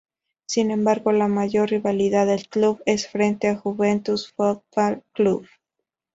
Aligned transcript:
Sin 0.47 0.71
embargo, 0.71 1.11
la 1.11 1.27
mayor 1.27 1.69
rivalidad 1.69 2.25
del 2.25 2.49
club 2.49 2.81
es 2.87 3.07
frente 3.07 3.47
al 3.49 3.59
Juventus 3.59 4.31
Football 4.31 5.03
Club. 5.13 5.45